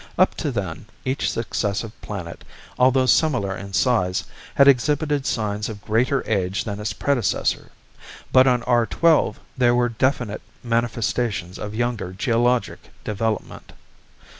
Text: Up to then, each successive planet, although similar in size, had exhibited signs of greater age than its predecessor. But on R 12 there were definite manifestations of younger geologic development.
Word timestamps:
Up 0.17 0.33
to 0.37 0.49
then, 0.49 0.87
each 1.05 1.29
successive 1.29 1.91
planet, 2.01 2.43
although 2.79 3.05
similar 3.05 3.55
in 3.55 3.71
size, 3.73 4.23
had 4.55 4.67
exhibited 4.67 5.27
signs 5.27 5.69
of 5.69 5.83
greater 5.85 6.27
age 6.27 6.63
than 6.63 6.79
its 6.79 6.91
predecessor. 6.91 7.69
But 8.31 8.47
on 8.47 8.63
R 8.63 8.87
12 8.87 9.39
there 9.55 9.75
were 9.75 9.89
definite 9.89 10.41
manifestations 10.63 11.59
of 11.59 11.75
younger 11.75 12.13
geologic 12.13 12.79
development. 13.03 13.73